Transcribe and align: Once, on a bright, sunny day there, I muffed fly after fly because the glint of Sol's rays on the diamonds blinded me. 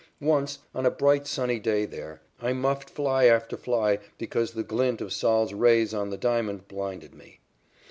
Once, 0.19 0.57
on 0.73 0.83
a 0.83 0.89
bright, 0.89 1.27
sunny 1.27 1.59
day 1.59 1.85
there, 1.85 2.23
I 2.41 2.53
muffed 2.53 2.89
fly 2.89 3.25
after 3.25 3.55
fly 3.55 3.99
because 4.17 4.49
the 4.53 4.63
glint 4.63 4.99
of 4.99 5.13
Sol's 5.13 5.53
rays 5.53 5.93
on 5.93 6.09
the 6.09 6.17
diamonds 6.17 6.63
blinded 6.67 7.13
me. 7.13 7.39